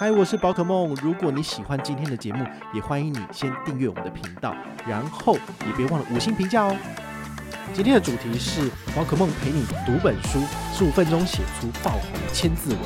[0.00, 0.94] 嗨，我是宝可梦。
[1.02, 4.56] 如果你喜欢今天的节目，也欢迎你先订阅我们的频道，
[4.88, 5.34] 然后
[5.66, 6.74] 也别忘了五星评价哦。
[7.74, 10.40] 今天的主题是宝可梦陪你读本书，
[10.72, 12.80] 十五分钟写出爆红千字文。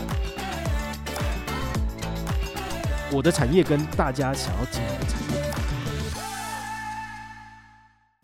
[3.12, 5.54] 我的产业跟大家想要进入的产业。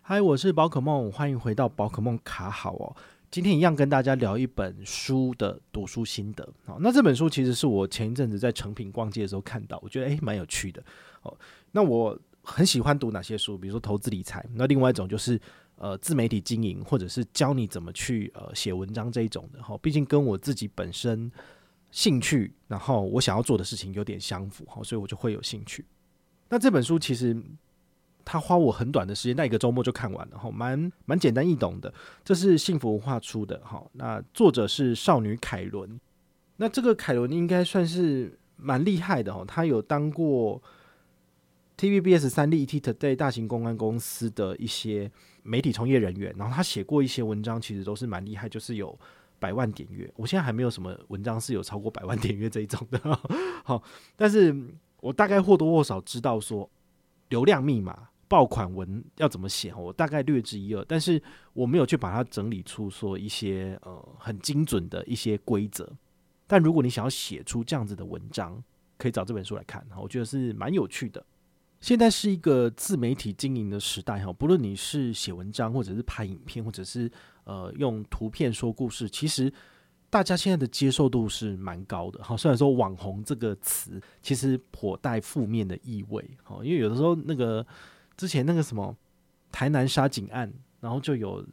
[0.01, 2.93] 嗨，我是宝可梦，欢迎回到宝可梦卡好哦。
[3.31, 6.45] 今天一样跟大家聊一本书的读书心得。
[6.65, 10.83] 好，那这本书其实是我前一阵子在诚品逛街的时候看到，我觉得诶蛮有趣的。
[11.21, 11.33] 哦，
[11.71, 13.57] 那我很喜欢读哪些书？
[13.57, 15.39] 比如说投资理财，那另外一种就是
[15.77, 19.63] 呃自媒体经营，或者是教你怎么去呃写文章这一种的。
[19.63, 21.31] 哈，毕竟跟我自己本身
[21.89, 25.85] 兴趣，然后我想要做的事情有点相符，哈，所以我就会有兴趣。
[26.49, 27.41] 那这本书其实。
[28.23, 31.93] 他花我很短的时间，那一个周末就看完了，哈，蛮蛮简单易懂的。
[32.23, 35.99] 这是幸福文化出的，哈，那作者是少女凯伦。
[36.57, 40.61] 那这个凯伦应该算是蛮厉害的，哈，他有当过
[41.77, 45.11] TVBS 三立 ETtoday 大型公关公司的一些
[45.41, 48.95] 媒体从业人员，然后他写过一些文章，其实都是蛮厉害，就是有
[49.39, 50.07] 百万点阅。
[50.15, 52.99] 我现在还没有什么文章是有超过百万点阅这一种的，
[53.63, 53.81] 好，
[54.15, 54.55] 但是
[54.99, 56.69] 我大概或多或少知道说
[57.29, 58.09] 流量密码。
[58.31, 59.73] 爆款文要怎么写？
[59.73, 65.91] 我大概略知一二，但是我没有去把它整理出说一些呃很精准的一些规则。
[66.47, 68.63] 但如果你想要写出这样子的文章，
[68.97, 71.21] 可以找这本书来看，我觉得是蛮有趣的。
[71.81, 77.11] 现在是一个自媒体经营的时代哈，不论你是写文章，或者是拍影片，或者是
[77.43, 79.51] 呃用图片说故事，其实
[80.09, 82.23] 大家现在的接受度是蛮高的。
[82.23, 87.67] 哈，虽然说网红这个词其实颇带负面的意味，哈，因为有的时候那个。
[88.21, 88.95] 之前那个什么
[89.51, 91.43] 台南杀警案，然后就有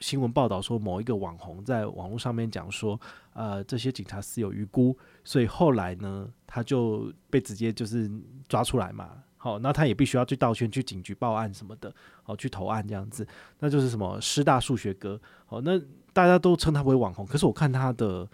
[0.00, 3.00] 新闻报道说某一个网红在网络上面讲说，
[3.32, 8.10] 呃，这些警察死有余辜，所以后来呢，他就被直接就是
[8.48, 9.22] 抓出来嘛。
[9.36, 11.94] 好，那他也必须要去道歉，去警局报案什么的，
[12.24, 13.24] 好，去投案这样子，
[13.60, 15.20] 那就是什么师大数学哥。
[15.46, 15.80] 好，那
[16.12, 18.28] 大家都称他为网红，可是我看他的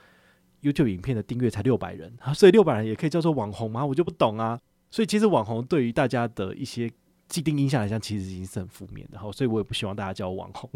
[0.62, 3.84] YouTube 影片的订阅才六百人，所以六百人也可以叫做网红吗？
[3.84, 4.58] 我就不懂啊。
[4.90, 6.90] 所以其实网红对于大家的一些
[7.28, 10.70] 既定印象来讲，其实已经是很负面的，好，所以我也不希望大家叫我网红。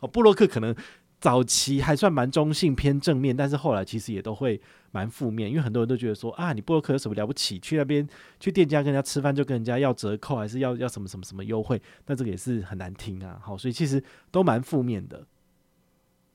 [0.00, 0.74] 好，布洛克可能
[1.20, 7.58] 早期还算蛮中性偏正面，但是后来其实也都会蛮负面，因为很多人都觉得说啊，你布洛克有什么了不起？
[7.60, 8.06] 去那边
[8.40, 11.80] 去店家跟人家吃饭就跟人家要折扣，还是要要什么什么什么优惠？
[12.06, 13.38] 那这个也是很难听啊。
[13.40, 14.02] 好，所以其实
[14.32, 15.26] 都蛮负面的。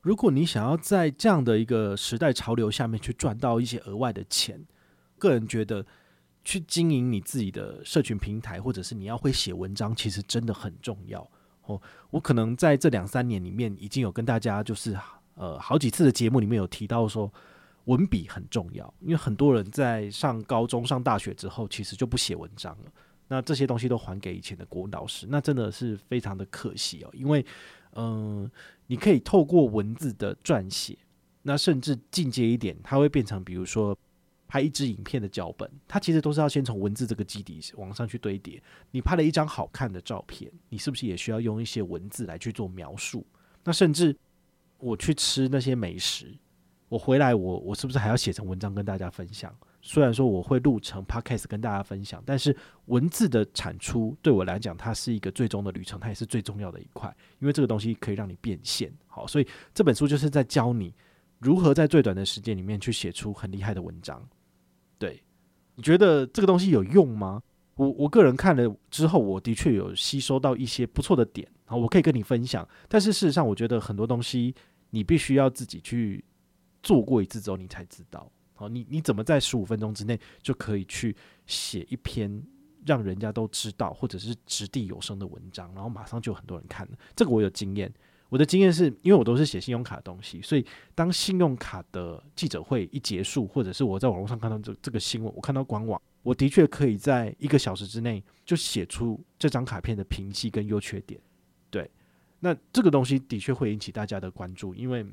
[0.01, 4.65] 如果你想要在这样的一个时代潮流下面去赚到一些额外的钱，
[5.19, 5.85] 个人觉得。
[6.43, 11.29] 去经营你自己的社群平台，或者是你要会写文章，其实真的很重要
[11.65, 11.79] 哦。
[12.09, 14.97] 我可能在这两三年里面，已经有跟大家就是
[15.35, 17.31] 呃好几次的节目里面有提到说，
[17.85, 22.91] 文笔很重要，因为很多人在上高中、上大学之后，其实就不写文章了。
[23.27, 27.09] 那这些东西都还给以前的国文老师，那真的是非常的可惜哦。
[27.13, 27.45] 因为
[27.93, 28.49] 嗯、
[28.87, 30.97] 你可以透过文字的撰写，
[31.43, 33.95] 那甚至进阶一点，它会变成比如说。
[34.51, 38.61] 拍一支影片的脚本，它其实都是要先从文字这个基底往上去堆叠。
[38.91, 43.25] 你拍了一张好看的照片，你是不是也需要用一些文字来去做描述？
[43.63, 44.13] 那甚至
[44.77, 46.37] 我去吃那些美食，
[46.89, 49.55] 我回来我我是不是还要写成文章跟大家分享？
[49.81, 52.53] 虽然说我会录成 podcast 跟大家分享，但是
[52.87, 58.91] 文字的产出对我来讲，它是一个最终的旅程，它也是最重要的一块，因为这个东西可以让你变现。
[59.07, 60.93] 好，所以这本书就是在教你
[61.39, 64.21] 如何在最短的时间里面去写出很厉害的文章。
[65.01, 65.19] 对，
[65.73, 67.41] 你觉得这个东西有用吗？
[67.73, 72.67] 我我个人看了之后，我的确有吸收到一些不错的点，好，我可以跟你分享。
[72.87, 74.53] 但是事实上，我觉得很多东西
[74.91, 76.23] 你必须要自己去
[76.83, 78.31] 做过一次之后，你才知道。
[78.53, 81.15] 好，你你怎么在十五分钟之内就可以去
[81.47, 82.39] 写一篇
[82.85, 86.97] 让人家都知道，或者是掷地有声的文章，然后马上就很多人看了。
[87.15, 87.91] 这个我有经验。
[88.31, 101.19] 我的经验是，因为我都是写信用卡的东西，所以当信用卡的记者会一结束，或者是我在网络上看到这这个新闻，我看到官网，我的确可以在一个小时之内就写出这张卡片的评析跟优缺点。
[101.69, 101.91] 对，
[102.39, 105.05] 那这个东西的确会引起大家的关注，因为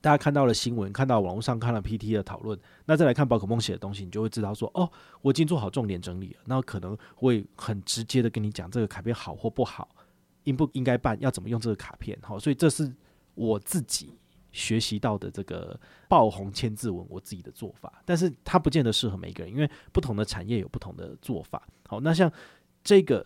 [0.00, 9.95] 大家看到了新闻，看到网络上看了 PT 的讨论，那再来看宝可梦写的东西，你就会知道说，哦，我已经做好重点整理了，那可能会很直接的跟你讲这个卡片好或不好，
[10.46, 12.92] 应不应该办，要怎么用这个卡片，好，所以这是
[13.34, 14.18] 我自己
[14.50, 15.78] 学习到的这个
[16.08, 21.62] 爆红千字文，我自己的做法，但是它不见得适合每一个人，因为不同的产业有不同的做法。
[21.86, 22.32] 好，那像
[22.82, 23.24] 这个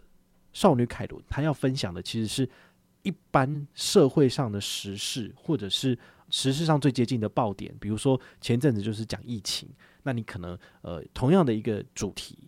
[0.52, 2.48] 少女凯伦，她要分享的其实是
[3.02, 5.96] 一般社会上的时事，或者是。
[6.32, 9.68] 时事上最接近的爆点，比如说前阵子就是讲疫情，
[10.04, 12.38] 那你可能呃同样的一个主题，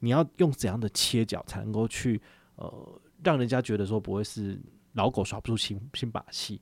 [0.00, 2.20] 你要用怎样的切角才能够去
[2.56, 4.60] 呃让人家觉得说不会是
[4.92, 6.60] 老狗耍不出新新把戏，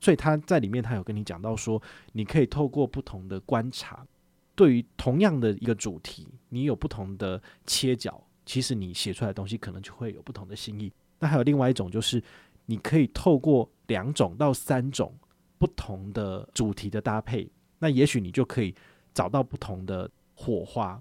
[0.00, 1.80] 所以他在里面他有跟你讲到说，
[2.12, 4.06] 你可以透过不同的观察，
[4.54, 10.92] 对于同样的一个主题，你有不同的切角，其实你写出来的东西可能就会有不同的新意。
[11.18, 12.22] 那还有另外一种就是，
[12.66, 15.14] 你可以透过两种到三种。
[15.60, 17.46] 不同的主题的搭配，
[17.78, 18.74] 那也许你就可以
[19.12, 20.98] 找到不同的火花。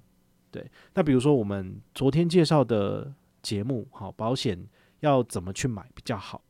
[0.51, 3.09] 对，那比如说我们昨天介绍的
[3.41, 4.61] 节目，好，保险
[5.01, 6.41] 要怎么去买比较好？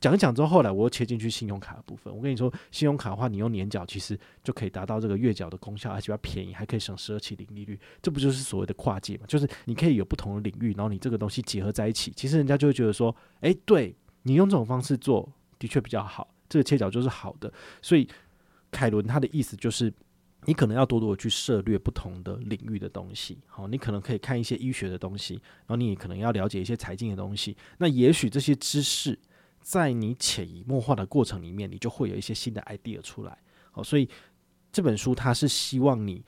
[0.00, 2.14] 讲一讲之后，后来我又切进去信用卡的部分。
[2.14, 7.80] 我跟你说，信用卡的话，你用年缴其实就可以达到这个月缴的功效，而且比较便宜，还可以省十二期零利率。
[8.02, 9.24] 这不就是所谓的跨界嘛？
[9.26, 15.26] 就是你可以有不同的领域，然后你这个东西结合在一起，其实人家就会觉得说，诶，对你用这种方式做
[15.58, 16.28] 的确比较好。
[16.50, 18.06] 这个切角就是好的，所以
[18.70, 19.90] 凯伦他的意思就是，
[20.46, 23.38] 你可能要多多的去涉猎不同的领域的东西。
[23.46, 27.56] 好，你可能可以看一些医学的东西，然后你也可能要了解一些财经的东西。
[27.78, 29.18] 那也许这些知识
[29.60, 33.38] 在你潜移默化的过程里面，你就会有一些新的 idea 出来。
[33.70, 34.08] 好，所以
[34.70, 36.24] 这本书它是希望你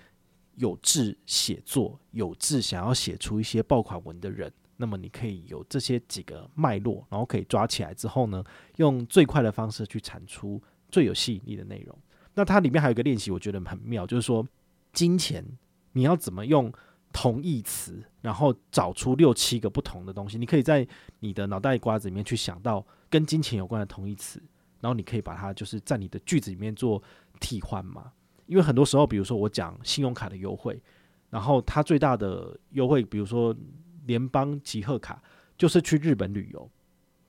[0.55, 4.53] 有志写作、有志想要写出一些爆款文的人。
[4.79, 8.45] 那么你可以有这些几个脉络，然后可以抓起来之后呢，
[8.77, 11.99] 用最快的方式去产出最有吸引力的内容。
[12.37, 14.47] 那它里面还有一个练习，我觉得很妙，就是说
[14.93, 15.45] 金钱
[15.91, 16.73] 你要怎么用
[17.13, 20.39] 同义词，然后找出六七个不同的东西。
[20.39, 20.87] 你可以在
[21.19, 24.41] 你的脑袋瓜子里面去想到跟金钱有关的同义词，
[24.81, 27.03] 然后你可以把它就是在你的句子里面做
[27.41, 28.13] 替换嘛。
[28.47, 30.81] 因为很多时候，比如说我讲信用卡的优惠，
[31.31, 33.53] 然后它最大的优惠，比如说。
[34.07, 35.21] 联邦集贺卡
[35.59, 36.71] 就是去日本旅游，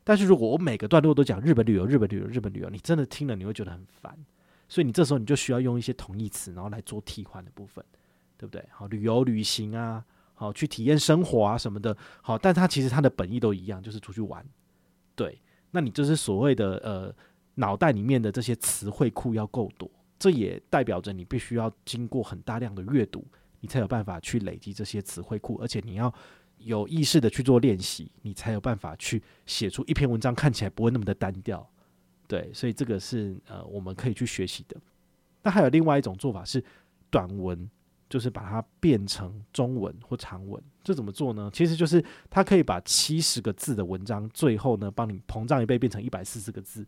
[0.04, 4.16] 但是如果我每个段落都讲日本旅游、日本旅游、日本旅游，你真的听了你会觉得很烦，
[4.68, 7.84] 所以你这时候你就需要用一些同义词，然后来做替换的部分，
[8.38, 8.64] 对不对？
[8.72, 10.04] 好，旅游、旅行啊，
[10.34, 14.46] 好，去体验生活啊什么的，好，但它其实它的本意都一样，就是出去玩，
[15.16, 15.42] 对。
[15.72, 17.16] 那你就是所谓的呃
[17.56, 23.26] 脑袋里面的这些词汇库要够多，这也代表着你必须要经过很大量的阅读，
[23.60, 26.14] 你才有办法去累积这些词汇库，而且你要。
[26.62, 31.70] 有意识的去做练习，你才有办法去写出一篇文章，看起来不会那么的单调。
[32.28, 34.76] 对，所以这个是呃我们可以去学习的。
[35.44, 36.64] 那还有另外一种做法是
[37.10, 37.70] 短文，
[38.10, 40.62] 就是把它变成中文或长文。
[40.84, 41.50] 这怎么做呢？
[41.54, 46.86] 其实就是它可以把七十个字的文章，最后呢帮你膨胀一倍，变成一百四十个字。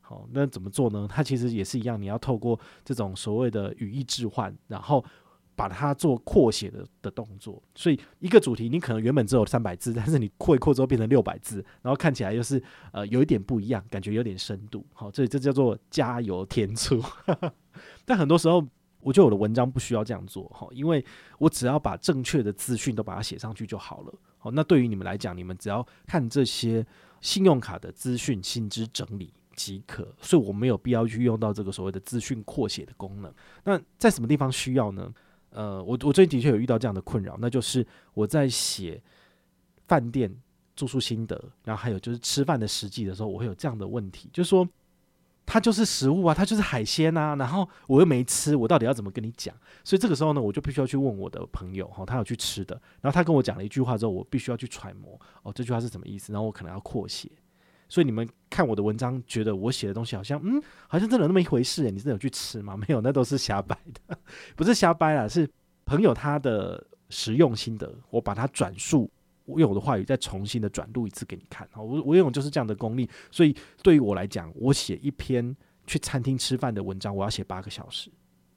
[0.00, 1.06] 好，那怎么做呢？
[1.10, 5.04] 它其实也是一样，你要透过这种所谓的语义置换，然后。
[5.58, 12.62] 把它做扩写的的动作，所以一个主题你可能原本只有三百字， 但是你扩一扩之后变成六百字，然后看起来又是
[12.92, 14.86] 呃有一点不一样，感觉有点深度。
[14.94, 17.02] 好，这这叫做加油添醋。
[18.06, 18.64] 但很多时候，
[19.00, 21.04] 我觉得我的文章不需要这样做哈，因为
[21.38, 24.14] 我只要把正确的资讯都把它写上去就好了。
[24.38, 26.86] 好，那对于你们来讲，你们只要看这些
[27.20, 33.34] 信用卡的资讯、薪资整理即可，所以我没有必要去用到这个所谓的资讯扩写的功能。
[33.64, 35.12] 那在什么地方需要呢？
[35.50, 39.02] 呃，我我最近的确有遇到这样的困扰，那就是我在写
[39.86, 40.34] 饭店
[40.76, 44.68] 住宿心得，然后还有就是吃饭的实际的时候，我会有这样的问题，就是说
[45.46, 49.54] 它就是食物啊，它就是海鲜啊，然后我又没吃，我到底要怎么跟你讲？
[49.82, 56.32] 所以这个时候呢，我就必须要去问我的朋友，哈，他有去吃的，然后他跟我讲了一句话之后，我必须要去揣摩，哦，这句话是什么意思？
[56.32, 57.30] 然后我可能要扩写。
[57.88, 62.76] 所以你们看我的文章，觉得我写的东西好像，嗯，好像真的有那么一回事诶，你真的有去吃吗？
[62.78, 63.76] 没有，那都是瞎掰
[64.06, 64.18] 的，
[64.54, 65.48] 不是瞎掰啦，是
[65.86, 69.10] 朋友他的实用心得，我把它转述，
[69.46, 71.66] 我用我的话语再重新的转录一次给你看。
[71.72, 73.08] 好，我我用就是这样的功力。
[73.30, 78.10] 所以对于我来讲，我写一篇去餐厅吃饭的文章，我要写八个小时，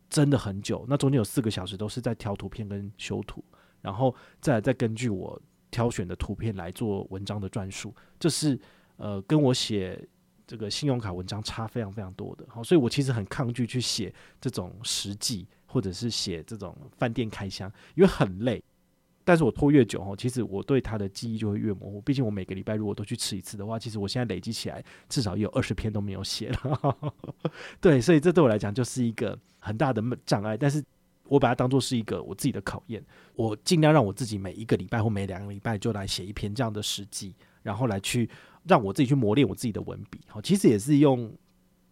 [0.10, 0.86] 真的很久。
[0.90, 3.42] 那中间有四个小时都是在挑图片跟修图，
[3.80, 8.60] 然后再再根据我挑选的图片来做文章的转述，这是。
[9.02, 10.00] 呃，跟我写
[10.46, 18.64] 这个信用卡文章差非常非常多的，好，所以我其实很抗拒去写这种实际，或者是写这种饭店开箱，因为很累。
[19.24, 22.02] 但是我拖越久哦，其实我对它的记忆就会越模糊。
[22.02, 27.14] 毕竟我每个礼拜如果都去吃一次的话，其实我现在累积起来至少也有二十篇都没有写了。
[27.82, 30.56] 对，所以这对我来讲就是一个很大的障碍。
[30.56, 30.84] 但是
[31.24, 33.04] 我把它当做是一个我自己的考验，
[33.36, 38.28] 我尽量让我自己每一个礼拜或每两个礼拜就来写一篇这样的实记，然后来去
[38.64, 40.20] 让我自己去磨练我自己的文笔。
[40.28, 41.34] 好，其实也是用。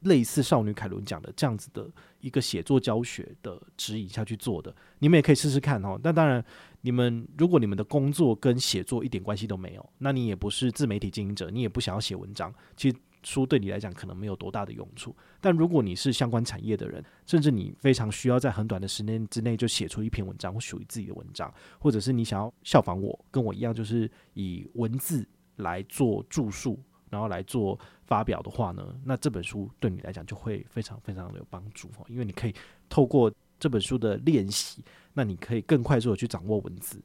[0.04, 1.86] 类似少女凯伦讲的这样子的
[2.22, 6.00] 一个写作教学的指引下去做的，你们也可以试试看哦。
[6.02, 6.42] 那当然，
[6.80, 15.14] 你们如果你们的工作跟写作一点关系都没有，那你也不是自媒体经营者，你也不想要写文章，其实书对你来讲可能没有多大的用处。
[15.42, 25.28] 但如果你是相关产业的人，甚至你非常需要在很短的时间之内就写出一篇文章或属于自己的文章，或者是你想要效仿我，跟我一样，就是以文字
[25.60, 26.78] 来做著述。
[27.12, 32.54] 然后来做发表的话呢，那这本书对你来讲就会非常非常的有帮助哦，因为你可以
[32.88, 37.02] 透过这本书的练习，那你可以更快速的去掌握文字。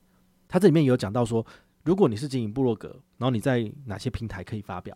[0.46, 1.46] 它这里面有讲到说，
[1.84, 4.94] 如果你是经营部落格，然后你在哪些平台可以发表，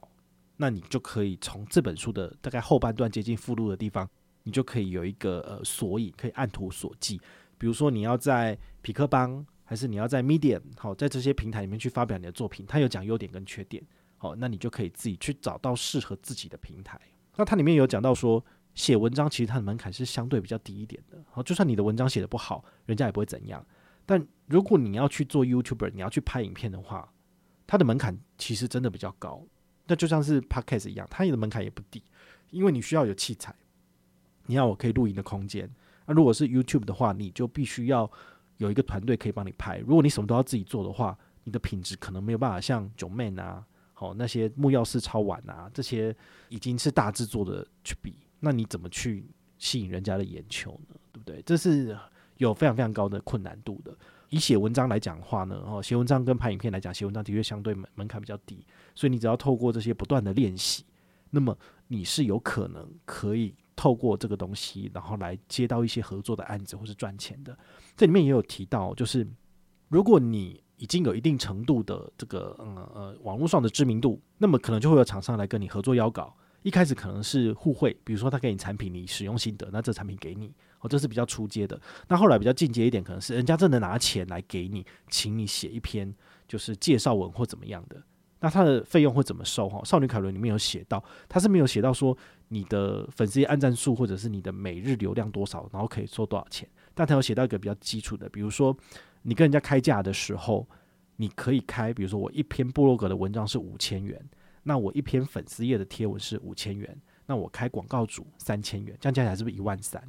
[0.58, 4.06] 那你就可以从这本书的大概后半段接近附录的地方，
[4.42, 7.18] 你就可以有一个呃索引，可以按图索骥。
[7.56, 13.84] 比如说你要在匹克邦，还是你要在 Medium，好，在这些平台里面去发表你的作品，它有讲优点跟缺点。
[14.16, 16.98] 好，那你就可以自己去找到适合自己的平台。
[17.36, 18.42] 那它里面有讲到说，
[18.74, 21.22] 写文章其实它的门槛是相对比较低一点的。
[21.30, 23.62] 好，就算你的文章写得不好，人家也不会怎样。
[24.06, 27.12] 但如果你要去做 YouTuber，你要去拍影片的话，
[27.66, 29.44] 它的门槛其实真的比较高。
[29.86, 32.02] 那就像是 Podcast 一样，它的门槛也不低，
[32.48, 33.54] 因为你需要有器材，
[34.46, 35.70] 你要我可以录音的空间。
[36.06, 38.10] 那如果是 YouTube 的话，你就必须要
[38.58, 39.78] 有一个团队可以帮你拍。
[39.78, 43.66] 如果你什么都要自己做的话，你的品质可能没有办法像 Joeman 啊。
[43.94, 46.14] 好，那些木曜4超玩啊，这些
[46.50, 50.94] 已经是大制作的去比，那你怎么去吸引人家的眼球呢？
[51.12, 51.42] 对不对？
[51.42, 51.98] 这是
[52.36, 53.92] 有非常非常高的困难度的。
[54.28, 60.84] 以写文章来讲的话呢，哦，写文章跟拍影片来讲，写文章的确相对门门槛比较低，所以你只要透过这些不断的练习，
[61.30, 67.56] 那么你是有可能可以透过这个东西，然后来接到一些合作的案子或是赚钱的。
[67.96, 69.24] 这里面也有提到，就是
[69.86, 76.36] 如果你已经有一定程度的这个嗯呃网络上的知名度，那么可能就会有厂商来跟你合作邀稿。
[76.62, 81.80] 一开始可能是互惠，比如说他给你产品，你使用心得，那这产品给你，哦，这是比较初阶的。
[82.08, 86.12] 那后来比较进阶一点，可能是人家真的拿钱来给你，请你写一篇
[86.48, 88.02] 就是介绍文或怎么样的。
[88.40, 89.68] 那他的费用会怎么收？
[89.68, 92.16] 哈，少女凯伦里面有写到，他是没有写到说
[92.48, 96.68] 你的粉丝按赞数或者是你的每日流量多少，然后可以收多少钱。
[96.94, 98.76] 但他有写到一个比较基础的，比如说。
[99.22, 100.66] 你跟人家开价的时候，
[101.16, 104.18] 你可以开，比如说我一篇部落格的文章是五千元，
[104.62, 110.00] 那我一篇粉丝页的贴文是五千元，那我开广告主三千元，这样加起来是不是一万三？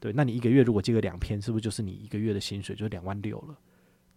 [0.00, 3.56] 对，那你一个月如果接个两篇，是不是就是你一个月的薪水就两万六了？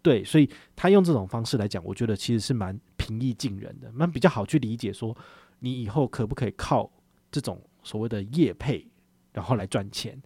[0.02, 4.92] 对，所以他用这种方式来讲，我觉得其实是蛮平易近人的，蛮比较好去理解。
[4.92, 5.16] 说
[5.60, 6.90] 你以后可不可以靠
[7.32, 8.86] 这种所谓的业配，
[9.32, 10.16] 然后来赚钱？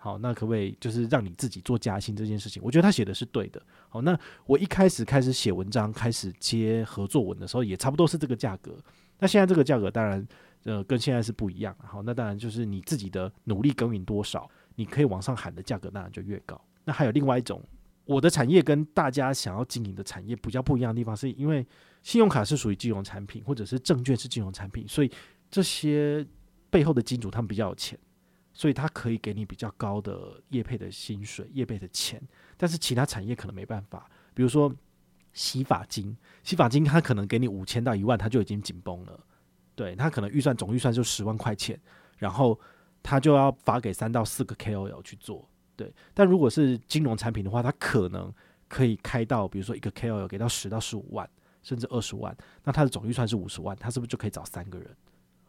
[0.00, 2.62] 好，那可不可以就是让你自己做加薪这件事情？
[2.64, 3.60] 我觉得他写的是对的。
[3.88, 8.76] 好，那我一开始开始写文章，开始接合作文的时候，也差不多是这个价格。
[9.18, 10.26] 那现在这个价格当然，
[10.62, 11.76] 呃，跟现在是不一样。
[11.82, 16.58] 好，那当然就是你自己的努力耕耘多少，你可以往上喊的价格当然就越高。
[16.84, 17.60] 那还有另外一种，
[18.04, 21.66] 我的产业跟大家想要经营的产业比较不一样的地方，是因为
[22.04, 25.10] 信用卡是属于金融产品，或者是证券是金融产品，所以
[25.50, 26.24] 这些
[26.70, 27.98] 背后的金主他们比较有钱。
[28.54, 32.20] 所以他可以给你比较高的业配的薪水、业配的钱，
[32.56, 34.10] 但是其他产业可能没办法。
[34.34, 34.74] 比如说
[35.32, 39.20] 洗发精，洗发精他可能给你五千到一万，他就已经紧绷了。
[39.76, 41.78] 对，他可能预算总预算就十万块钱，
[42.16, 42.58] 然后
[43.00, 45.48] 他就要发给三到四个 KOL 去做。
[45.76, 48.34] 对，但如果是金融产品的话，他可能
[48.66, 51.30] 可以开到，比如说一个 KOL 给到十到十五万，
[51.62, 54.96] 甚至二十万，那他的总预算是五十万，他是不是就可以找三个人？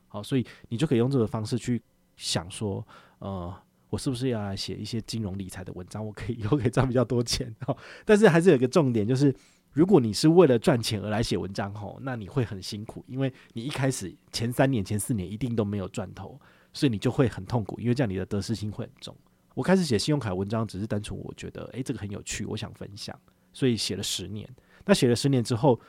[0.09, 1.81] 好，所以你就可以用这个方式去。
[2.21, 2.85] 想说，
[3.19, 3.55] 呃，
[3.89, 6.05] 我是不是要来写一些金融理财的文章？
[6.05, 7.73] 我可以 以后可以赚比较多钱哈。
[8.03, 9.33] 但是还是有一个重点，就是
[9.71, 16.37] 如果你是为了赚钱而来写文章吼，那你会很辛苦，因为你一开始前三年、前四年一定都没有赚头，
[16.73, 19.15] 所以你就会很痛苦，因为这样你的得失心会很重。
[19.53, 23.17] 我开始写信用卡文章，只是单纯我觉得，诶、这个很有趣，我想分享，
[23.53, 24.45] 所以写了十年。
[24.85, 25.79] 那写了十年之后，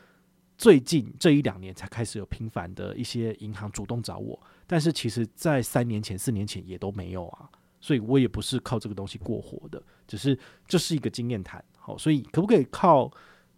[0.60, 4.38] 最近这一两年才开始有频繁的一些银行主动找我。
[4.66, 7.48] 但是其实，在三年前、四年前也都没有啊，
[7.80, 10.38] 所以我也不是靠这个东西过活的，只是
[10.68, 11.64] 这是一个经验谈。
[11.78, 13.10] 好，所以可不可以靠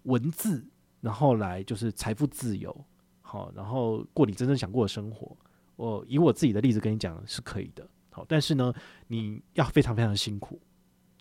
[0.04, 0.64] 文字，
[1.00, 2.72] 然后来就是财富自由，
[3.20, 5.36] 好，然后过你真正想过的生活？
[5.74, 7.84] 我以我自己的例子跟你讲是可以的。
[8.10, 8.72] 好，但是呢，
[9.08, 10.60] 你要非常非常辛苦，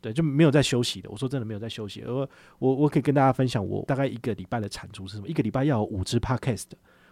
[0.01, 1.09] 对，就没有在休息的。
[1.09, 2.11] 我说真的没有在休息，而
[2.57, 5.27] 我我可以跟大家分享，我大概一个礼拜的产出是什么？
[5.27, 6.65] 一个礼拜要有五支 podcast，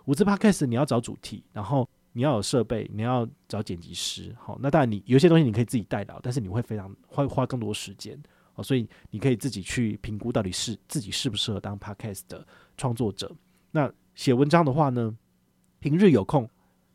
[0.05, 4.35] 五支 podcast 你要找主题，然后你要有设备，你要找剪辑师。
[4.39, 8.19] 好，那当然你有些东西你可以自己代劳，但是你会非常会花更多时间。
[8.55, 13.31] 哦，所以你可以自己去评估到底是自己适不适合当 podcast 的创作者。
[13.71, 15.15] 那写文章的话呢，
[15.79, 16.49] 平日有空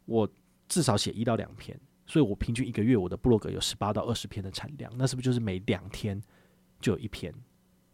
[0.07, 0.29] 我
[0.69, 1.79] 至少写一到两篇。
[2.15, 6.23] 所以我平均一个月我的部落格有十八到二十篇的产量，那是不是就是每两天
[6.81, 7.35] 就有一篇？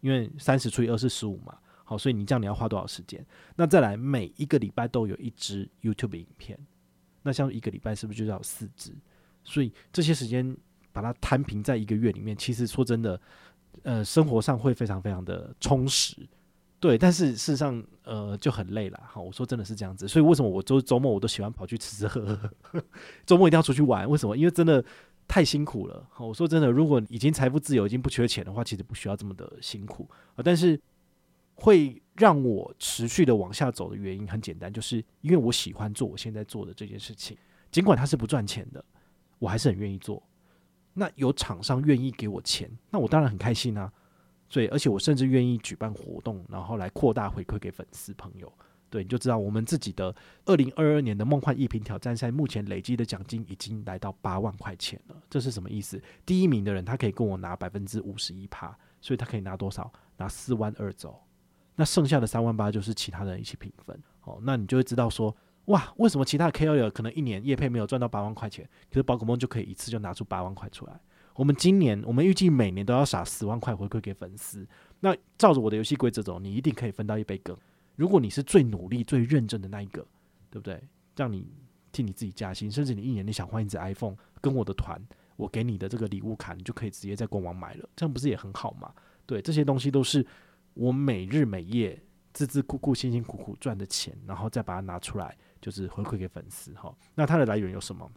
[0.03, 3.25] 因为三十除以二是十五嘛，好，所以你这样你要花多少时间？
[3.57, 6.59] 那再来每一个礼拜都有一支 YouTube 影片，
[7.23, 8.93] 那像一个礼拜是不是就要四支？
[9.43, 10.55] 所以这些时间
[10.93, 13.19] 把它摊平在一个月里面，其实说真的，
[13.85, 16.29] 呃，生活上会非常非常的充实。
[16.81, 18.99] 对，但是事实上，呃，就很累了。
[19.07, 22.25] 好，我说真的是这样子，所以为什么我周周末我都喜欢跑去吃吃喝
[22.63, 22.83] 喝，
[23.27, 24.09] 周末一定要出去玩？
[24.09, 24.35] 为什么？
[24.35, 24.83] 因为真的
[25.29, 26.09] 太辛苦了。
[26.11, 30.41] 好，我说真的，如果已经财富自由，已经不缺钱的话，其实不需要这么的辛苦啊。
[30.43, 30.81] 但是
[31.55, 37.37] 会让我持续的往下走的原因很简单，就是因为我喜欢做我现在做的这件事情，
[37.71, 38.83] 尽管它是不赚钱的，
[39.39, 40.23] 我还是很愿意做。
[40.95, 43.93] 那有厂商愿意给我钱，那我当然很开心啊。
[44.51, 48.53] 对，而且我甚至愿意举办活动，然后来扩大回馈给粉丝朋友。
[48.91, 50.13] 对，你就知道我们自己的
[50.45, 55.17] 二零二二年的梦幻一品挑战赛，目前累积的奖金已经来到八万块钱了。
[55.31, 56.03] 这是什么意思？
[56.27, 59.93] 第一名的人他可以跟我拿百分之五十一趴，所以他可以拿多少？
[60.17, 61.23] 拿四万二走。
[61.77, 63.97] 那剩下的三万八就是其他人一起平分。
[64.23, 65.35] 哦，那你就会知道说，
[65.67, 71.01] 哇，为什么其他的 KOL 可能一年业配没有赚到八万块钱，可是宝可梦就可以一次就拿出八万块出来？
[71.35, 74.67] 我们今年，我们预计每年都要撒十万块回馈给粉丝。
[75.01, 77.57] 那照着我的游戏规则走，你一定可以分到一杯羹。
[77.97, 80.07] 如果你是最努力、最认真的那一个，
[80.51, 80.83] 对不对？
[81.17, 81.47] 让你
[81.93, 85.01] 替你自己加薪，甚至你一年你想换一只 iPhone，跟我的团，
[85.37, 88.93] 我给你的这个礼物卡，你就可以直接在官网买了，这样不是也很好吗？
[89.25, 90.27] 对，这些东西都是
[90.75, 92.03] 我每日每夜
[92.35, 96.95] 孜孜不倦、辛辛苦苦赚的钱，然后再把它拿出来，就是回馈给粉丝哈。
[97.15, 98.11] 那它的来源有什么？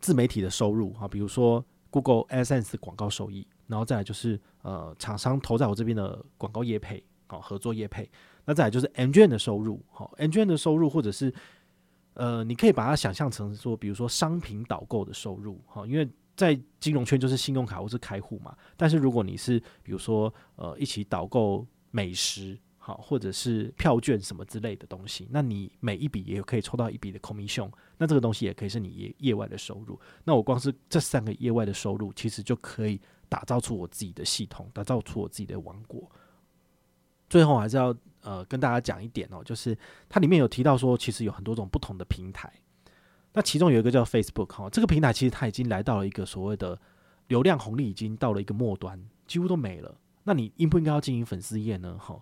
[0.00, 1.64] 自媒体的收入哈，比如说。
[1.96, 8.06] Google AdSense 广告收益，然后再来就是呃厂商投在我这边的广告业配，好合作业配，
[8.44, 11.32] 那再来就是 N 卷的收入，好 MGM 的收入，或者是
[12.12, 22.58] 呃你可以把它想象成说，比如说商品导购的收入，好，因为在金融圈就是信用卡或是开户嘛，但是如果你是比如说呃一起导购美食。
[22.86, 27.68] 好，或者是票券什么之类的东西，那你每一笔也可以抽到一笔的 commission，
[27.98, 29.98] 那这个东西也可以是你业业外的收入。
[30.22, 36.08] 那我光是这三个业外的收入，其实就可以打造出我自己的系统，打造出我自己的王国。
[37.28, 39.76] 最后还是要呃跟大家讲一点哦，就是
[40.08, 42.52] 它里面有提到说，其实有很多种不同的平台，
[43.32, 46.80] 那其中有一个叫 Facebook 哈，这个平台其实它已经来到了一个所谓的
[47.26, 49.92] 流量红利已经到了一个末端，几乎都没了。
[50.22, 51.96] 那你应不应该要经营粉丝页呢？
[51.98, 52.20] 哈？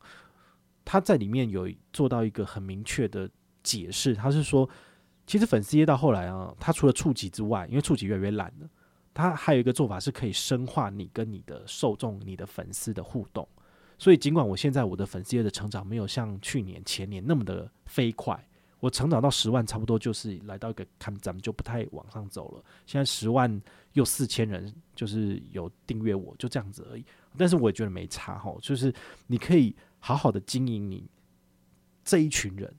[0.84, 3.28] 他在里面有做到一个很明确的
[3.62, 4.68] 解释，他是说，
[5.26, 8.68] 其实粉丝页到后来啊，他除了触及之外，因为触及越来越懒了，
[9.14, 13.48] 他还有一个做法是可以深化你跟你的受众、你的粉丝的互动。
[13.98, 18.38] 所以，尽管我现在我的粉丝页的成长没有像去年、前年那么的飞快，
[18.80, 22.64] 我成长到十万，差不多就是来到一个看咱们就不太往上走了。
[22.84, 23.62] 现在十万
[23.94, 27.04] 又四千人，就是有订阅我，就这样子而已。
[27.38, 28.92] 但是我也觉得没差哈，就是
[29.26, 29.74] 你可以。
[30.06, 31.08] 好好的经营你
[32.04, 32.70] 这一群人，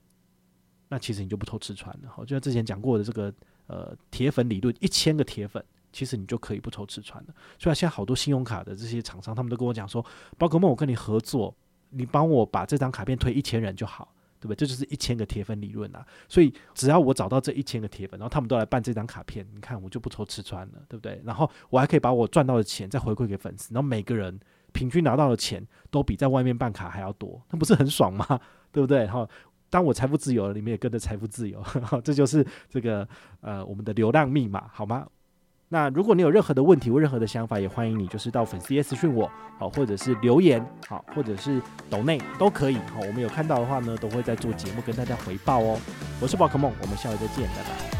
[0.86, 2.08] 那其实你就不愁吃穿了。
[2.08, 3.34] 好，就像之前讲过的这个
[3.66, 5.60] 呃铁粉理论，一千个铁粉，
[5.92, 7.34] 其实你就可以不愁吃穿了。
[7.58, 10.06] 所以现在好多信用卡的这些厂商，他们都跟我讲说，
[10.38, 11.52] 宝可梦，我跟你合作，
[11.90, 14.56] 你帮我把这张卡片推一千人就好，对不对？
[14.56, 16.06] 这就是一千个铁粉理论啊。
[16.28, 21.20] 所以只要我找到这一千个铁粉，然后他们都来办这张卡片，你看我就不愁吃穿了，对不对？
[21.24, 24.38] 然后我还可以把我赚到的钱再回馈给粉丝，然后每个人。
[24.76, 28.38] 平均拿到的钱都比在外面办卡还要多，那不是很爽吗？
[28.70, 29.06] 对不对？
[29.06, 29.26] 哈，
[29.70, 31.64] 当我财富自由了，你们也跟着财富自由，
[32.04, 33.08] 这就是这个
[33.40, 35.06] 呃我们的流量密码，好吗？
[35.68, 41.60] 那如果你有任何的问题或任何的想法，也欢迎你就是到粉丝页私讯我，好，或者是留言，好，或者是
[41.90, 45.80] 抖内都可以，好，我们有看到的话呢，都会在做节目跟大家回报哦。
[46.20, 47.95] 我是宝可梦，我们下回再见，拜拜。